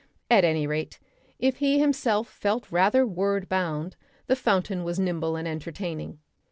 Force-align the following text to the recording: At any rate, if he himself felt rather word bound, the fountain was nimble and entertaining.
At 0.31 0.43
any 0.43 0.65
rate, 0.65 0.97
if 1.37 1.57
he 1.57 1.77
himself 1.77 2.27
felt 2.27 2.71
rather 2.71 3.05
word 3.05 3.47
bound, 3.47 3.97
the 4.25 4.35
fountain 4.35 4.83
was 4.83 4.97
nimble 4.99 5.35
and 5.35 5.47
entertaining. 5.47 6.17